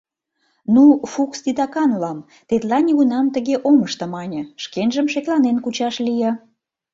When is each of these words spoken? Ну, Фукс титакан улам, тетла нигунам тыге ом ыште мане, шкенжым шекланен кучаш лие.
Ну, 0.73 0.83
Фукс 1.11 1.39
титакан 1.43 1.89
улам, 1.97 2.19
тетла 2.47 2.79
нигунам 2.85 3.25
тыге 3.35 3.55
ом 3.69 3.77
ыште 3.87 4.05
мане, 4.13 4.41
шкенжым 4.63 5.07
шекланен 5.13 5.57
кучаш 5.63 5.95
лие. 6.07 6.31